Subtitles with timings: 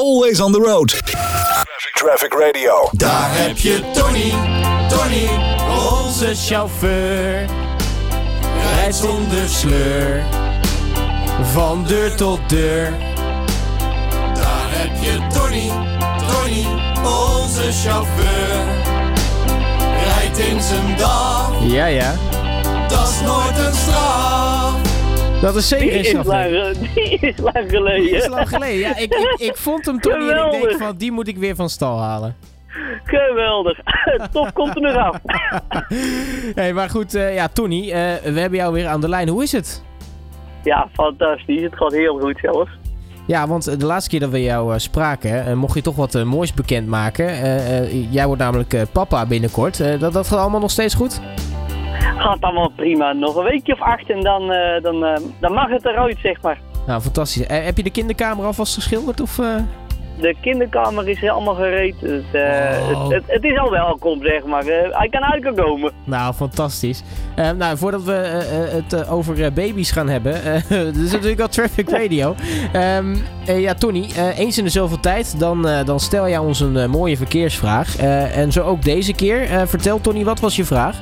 [0.00, 0.88] Always on the road.
[0.88, 2.88] Traffic, Traffic Radio.
[2.92, 4.30] Daar heb je Tony,
[4.88, 5.28] Tony,
[5.90, 7.46] onze chauffeur.
[8.74, 10.24] Rijdt zonder sleur,
[11.52, 12.90] van deur tot deur.
[14.34, 15.70] Daar heb je Tony,
[16.28, 16.66] Tony,
[17.04, 18.64] onze chauffeur.
[20.04, 22.14] Rijdt in zijn dag, Ja, ja.
[22.88, 24.89] dat is nooit een straf.
[25.40, 28.12] Dat is zeker Die is, lang, die is lang geleden.
[28.12, 28.78] Dat is lang geleden.
[28.78, 31.36] Ja, ik, ik, ik vond hem toen niet en ik denk van, die moet ik
[31.36, 32.36] weer van stal halen.
[33.04, 33.78] Geweldig.
[34.32, 35.18] Top komt er nog af.
[36.60, 39.28] hey, maar goed, eh, ja, Tony, eh, we hebben jou weer aan de lijn.
[39.28, 39.82] Hoe is het?
[40.64, 41.62] Ja, fantastisch.
[41.62, 42.70] Het gaat heel goed zelfs.
[43.26, 46.54] Ja, want eh, de laatste keer dat we jou spraken, mocht je toch wat moois
[46.54, 47.26] bekendmaken.
[48.10, 50.00] Jij wordt namelijk papa binnenkort.
[50.00, 51.20] Dat, dat gaat allemaal nog steeds goed?
[52.20, 53.12] Gaat allemaal prima.
[53.12, 56.42] Nog een weekje of acht en dan, eh, dan, eh, dan mag het eruit, zeg
[56.42, 56.58] maar.
[56.86, 57.46] Nou, fantastisch.
[57.46, 59.20] Eh, heb je de kinderkamer alvast geschilderd?
[59.20, 59.40] Of?
[60.20, 61.94] De kinderkamer is helemaal gereed.
[62.00, 63.02] Dus, Oh.
[63.02, 64.64] het, het, het is al welkom, zeg maar.
[64.90, 65.92] Hij kan uit kan komen.
[66.04, 67.02] Nou, fantastisch.
[67.56, 68.12] Nou, voordat we
[68.70, 70.32] het over baby's gaan hebben.
[70.68, 72.34] dit is natuurlijk al Traffic Radio.
[72.72, 76.90] Ehm, eh, ja, Tony, eens in de zoveel tijd, dan, dan stel jij ons een
[76.90, 77.96] mooie verkeersvraag.
[78.34, 79.66] En zo ook deze keer.
[79.68, 80.96] Vertel Tony, wat was je vraag?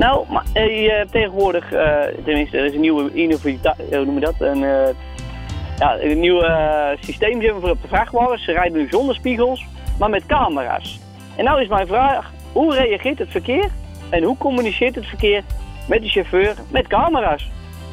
[0.00, 3.58] Nou, eh, tegenwoordig, eh, tenminste, er is een nieuwe innovatie,
[3.90, 4.34] hoe noem je dat?
[4.38, 4.88] Een, eh,
[5.78, 8.44] ja, een nieuw eh, systeem voor op de vrachtwagens.
[8.44, 9.66] Ze rijden nu zonder spiegels,
[9.98, 11.00] maar met camera's.
[11.36, 13.70] En nou is mijn vraag, hoe reageert het verkeer
[14.10, 15.42] en hoe communiceert het verkeer
[15.88, 17.50] met de chauffeur met camera's?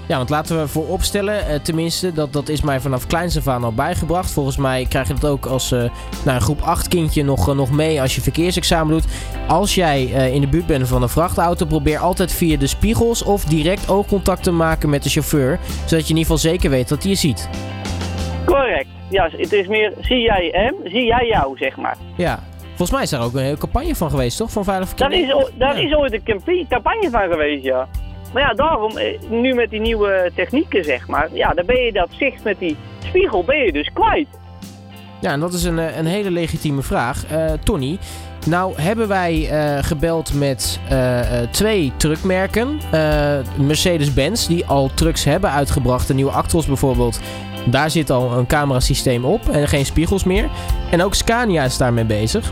[0.08, 3.48] Ja, want laten we voor opstellen, eh, tenminste, dat, dat is mij vanaf kleins af
[3.48, 4.32] aan al bijgebracht.
[4.32, 7.56] Volgens mij krijg je dat ook als eh nou, een groep 8 kindje nog, eh,
[7.56, 9.06] nog mee als je verkeersexamen doet.
[9.48, 13.44] Als jij in de buurt bent van een vrachtauto, probeer altijd via de spiegels of
[13.46, 15.60] direct oogcontact te maken met de chauffeur.
[15.86, 17.50] Zodat je in ieder geval zeker weet dat hij je ziet.
[18.46, 18.88] Correct.
[19.10, 21.98] Ja, het is meer, zie jij hem, zie jij jou, zeg maar.
[22.16, 22.40] Ja.
[22.68, 24.52] Volgens mij is daar ook een hele campagne van geweest, toch?
[24.52, 25.10] Van Veilig Verkeer.
[25.10, 25.88] Daar is, daar Ja.
[25.88, 27.88] is ooit een campagne van geweest, ja.
[28.34, 31.92] Maar ja, daarom, eh, nu met die nieuwe technieken, zeg maar, ja, dan ben je
[31.92, 34.28] dat zicht met die spiegel, ben je dus kwijt.
[35.22, 37.26] Ja, en dat is een, eh, een hele legitieme vraag.
[37.26, 37.98] Eh, Tony,
[38.46, 39.50] nou hebben wij
[39.82, 40.80] gebeld met
[41.52, 42.80] twee truckmerken.
[43.58, 46.08] Mercedes-Benz, die al trucks hebben uitgebracht.
[46.08, 47.20] De nieuwe Actros bijvoorbeeld.
[47.66, 50.50] Daar zit al een camerasysteem op en geen spiegels meer.
[50.92, 52.52] En ook Scania is daarmee bezig.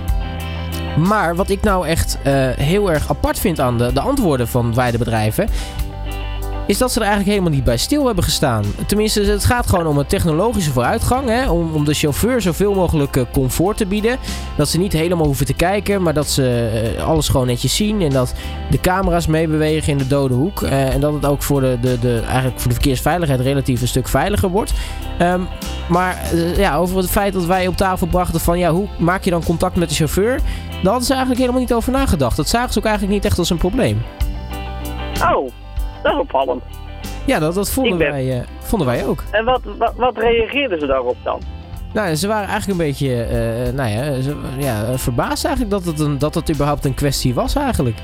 [0.97, 4.73] Maar wat ik nou echt eh, heel erg apart vind aan de, de antwoorden van
[4.73, 5.49] beide bedrijven
[6.67, 8.63] is dat ze er eigenlijk helemaal niet bij stil hebben gestaan.
[8.87, 11.27] Tenminste, het gaat gewoon om een technologische vooruitgang.
[11.29, 11.49] Hè?
[11.49, 14.17] Om, om de chauffeur zoveel mogelijk eh, comfort te bieden.
[14.57, 18.01] Dat ze niet helemaal hoeven te kijken, maar dat ze eh, alles gewoon netjes zien.
[18.01, 18.33] En dat
[18.69, 20.61] de camera's meebewegen in de dode hoek.
[20.61, 24.07] En dat het ook voor de, de, de, eigenlijk voor de verkeersveiligheid relatief een stuk
[24.07, 24.73] veiliger wordt.
[25.17, 25.41] Ehm,
[25.89, 29.23] maar eh, ja, over het feit dat wij op tafel brachten van ja, hoe maak
[29.23, 30.37] je dan contact met de chauffeur?
[30.69, 32.37] Daar hadden ze eigenlijk helemaal niet over nagedacht.
[32.37, 34.01] Dat zagen ze ook eigenlijk niet echt als een probleem.
[35.33, 35.49] Oh,
[36.03, 36.63] dat is opvallend.
[37.25, 39.23] Ja, dat, dat vonden, ben- wij, eh, vonden wij ook.
[39.31, 41.39] En wat, wat, wat reageerden ze daarop dan?
[41.93, 45.99] Nou, ze waren eigenlijk een beetje, eh, nou ja, ze, ja, verbaasd eigenlijk dat het,
[45.99, 47.97] een, dat het überhaupt een kwestie was eigenlijk.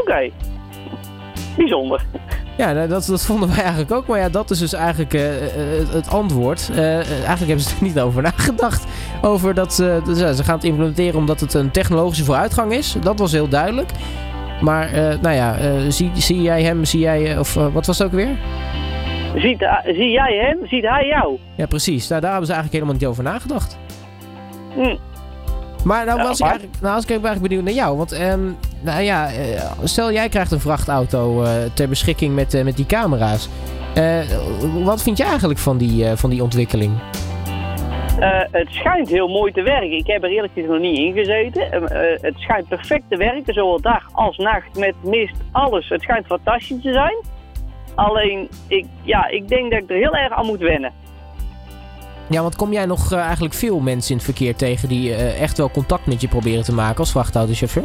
[0.00, 0.30] Oké.
[1.56, 2.04] Bijzonder.
[2.56, 4.06] Ja, nou, dat, dat vonden wij eigenlijk ook.
[4.06, 6.70] Maar ja, dat is dus eigenlijk eh, eh, het, het antwoord.
[6.72, 8.86] Eh, eh, eigenlijk hebben ze er niet over nagedacht.
[9.22, 12.96] Over dat ze, dus, ja, ze gaan het implementeren omdat het een technologische vooruitgang is.
[13.00, 13.90] Dat was heel duidelijk.
[14.60, 17.86] Maar, eh, nou ja, eh, zie, zie jij hem, zie jij, eh, of eh, wat
[17.86, 18.36] was het ook weer?
[19.36, 21.38] Ziet, eh, zie jij hem, ziet hij jou?
[21.56, 22.08] Ja, precies.
[22.08, 23.78] Nou, daar hebben ze eigenlijk helemaal niet over nagedacht.
[24.74, 24.96] Hm.
[25.84, 27.96] Maar nou Ja, was ik eigenlijk, nou was ik eigenlijk benieuwd naar jou.
[27.96, 28.40] Want ehm,
[28.80, 32.86] nou ja, eh, stel jij krijgt een vrachtauto eh, ter beschikking met, eh, met die
[32.86, 33.48] camera's.
[34.84, 36.92] Wat vind je eigenlijk van die, van die ontwikkeling?
[38.50, 39.92] Het schijnt heel mooi te werken.
[39.92, 41.72] Ik heb er eerlijk gezegd nog niet in gezeten.
[41.72, 45.88] Eh, eh, het schijnt perfect te werken, zowel dag als nacht, met mist, alles.
[45.88, 47.16] Het schijnt fantastisch te zijn.
[47.94, 50.92] Alleen, ik, ja, ik denk dat ik er heel erg aan moet wennen.
[52.32, 55.42] Ja, want kom jij nog eh, eigenlijk veel mensen in het verkeer tegen die eh,
[55.42, 57.84] echt wel contact met je proberen te maken als vrachtautochauffeur?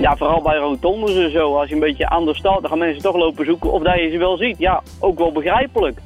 [0.00, 1.56] Ja, vooral bij rotondes en zo.
[1.56, 4.10] Als je een beetje anders staat, dan gaan mensen toch lopen zoeken of dat je
[4.10, 4.58] ze wel ziet.
[4.58, 5.98] Ja, ook wel begrijpelijk.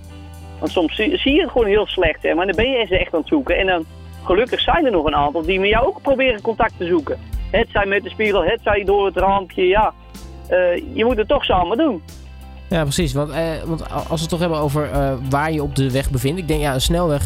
[0.58, 3.14] Want soms zie, je het gewoon heel slecht, hè, maar dan ben je ze echt
[3.14, 3.56] aan het zoeken.
[3.56, 3.84] En dan,
[4.24, 7.18] gelukkig zijn er nog een aantal die met jou ook proberen contact te zoeken.
[7.50, 9.92] Het zij met de spiegel, het zij door het raampje, ja.
[10.48, 12.02] Eh, je moet het toch samen doen.
[12.68, 13.12] Ja, precies.
[13.12, 16.10] Want, eh, want als we het toch hebben over eh, waar je op de weg
[16.10, 16.38] bevindt.
[16.38, 17.22] Ik denk, ja, een snelweg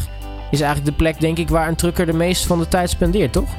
[0.51, 3.33] is eigenlijk de plek, denk ik, waar een trucker de meeste van de tijd spendeert,
[3.33, 3.49] toch?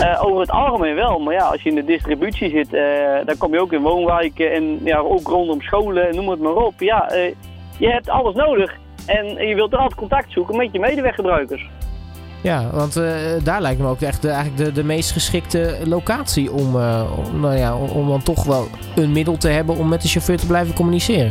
[0.00, 2.70] Eh, over het algemeen wel, maar ja, als je in de distributie zit,
[3.26, 6.80] dan kom je ook in woonwijken en ja, ook rondom scholen, noem het maar op.
[6.80, 7.12] Ja,
[7.78, 8.74] je hebt alles nodig.
[9.06, 11.68] En je wilt er altijd contact zoeken met je medeweggebruikers.
[12.42, 13.04] Ja, want uh,
[13.44, 16.74] daar lijkt me ook echt de, eigenlijk de, de meest geschikte locatie om,
[17.16, 18.66] om, nou ja, om dan toch wel
[18.96, 21.30] een middel te hebben om met de chauffeur te blijven communiceren.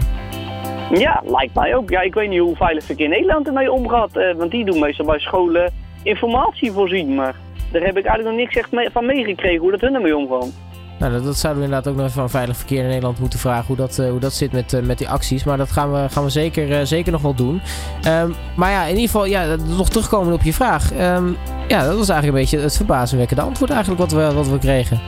[0.94, 1.90] Ja, lijkt mij ook.
[1.90, 4.18] Ja, ik weet niet hoe Veilig Verkeer Nederland ermee omgaat.
[4.18, 5.74] Uh, want die doen meestal bij scholen
[6.04, 7.16] informatie voorzien.
[7.16, 7.36] Maar
[7.72, 10.52] daar heb ik eigenlijk nog niks echt mee, van meegekregen hoe dat hun ermee omgaan.
[11.02, 13.40] Nou, dat, dat, zouden we inderdaad ook nog even van Veilig Verkeer in Nederland moeten
[13.40, 15.44] vragen hoe dat, uh, hoe dat zit met, uh, met die acties.
[15.44, 17.62] Maar dat gaan we, gaan we zeker, uh, zeker nog wel doen.
[18.08, 20.92] Um, maar ja, in ieder geval, ja, nog terugkomen op je vraag.
[20.92, 21.38] Um,
[21.68, 25.00] ja, dat was eigenlijk een beetje het verbazingwekkende antwoord eigenlijk wat we, wat we kregen.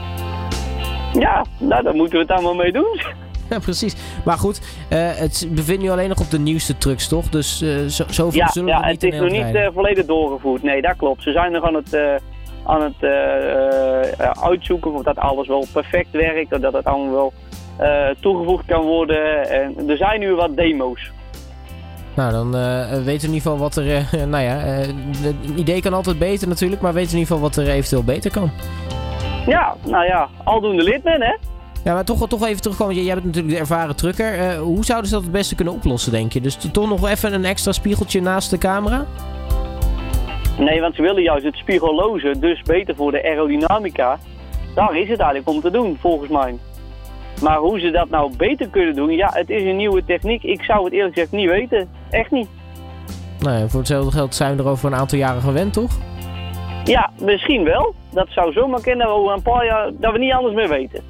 [1.18, 3.00] Ja, nou, daar moeten we het allemaal mee doen.
[3.50, 3.94] Ja, precies.
[4.24, 7.28] Maar goed, het bevindt nu alleen nog op de nieuwste trucks, toch?
[7.28, 7.58] Dus
[7.88, 10.62] zo, zoveel ja, zullen ja, we niet het is nog niet volledig doorgevoerd.
[10.62, 11.22] Nee, dat klopt.
[11.22, 12.20] Ze zijn nog aan het
[12.64, 16.52] aan het uh, uitzoeken of dat alles wel perfect werkt.
[16.52, 17.32] of Dat het allemaal wel
[17.80, 19.50] uh, toegevoegd kan worden.
[19.50, 21.10] En er zijn nu wat demo's.
[22.16, 24.08] Nou, dan uh, weten we in ieder geval wat er...
[24.34, 27.66] nou ja, het idee kan altijd beter natuurlijk, maar weten we in ieder geval wat
[27.66, 28.50] er eventueel beter kan.
[29.46, 31.36] Ja, nou ja, aldoende lid ben, hè?
[31.84, 32.94] Ja, maar toch, toch even terugkomen.
[32.94, 34.56] Jij bent natuurlijk de ervaren trucker.
[34.56, 36.40] hoe zouden ze dat het beste kunnen oplossen, denk je?
[36.40, 39.06] Dus toch nog even een extra spiegeltje naast de camera?
[40.58, 44.18] Nee, want ze willen juist het spiegelloze, dus beter voor de aerodynamica.
[44.74, 46.54] Daar is het eigenlijk om te doen, volgens mij.
[47.42, 50.42] Maar hoe ze dat nou beter kunnen doen, ja, het is een nieuwe techniek.
[50.42, 51.88] Ik zou het eerlijk gezegd niet weten.
[52.10, 52.48] Echt niet.
[53.38, 55.90] Nee, voor hetzelfde geld zijn we er over een aantal jaren gewend, toch?
[56.84, 57.94] Ja, misschien wel.
[58.10, 61.02] Dat zou zomaar kunnen over een paar jaar dat we niet anders meer weten.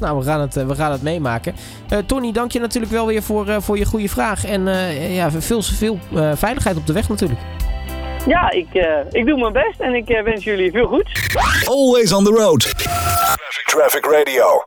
[0.00, 1.54] Nou, we gaan het, we gaan het meemaken.
[1.92, 4.44] Uh, Tony, dank je natuurlijk wel weer voor, uh, voor je goede vraag.
[4.44, 5.98] En uh, ja, veel, veel
[6.34, 7.40] veiligheid op de weg natuurlijk.
[8.26, 11.10] Ja, ik, uh, ik doe mijn best en ik uh, wens jullie veel goeds.
[11.64, 12.60] Always on the road.
[12.60, 14.60] Traffic, Traffic Radio.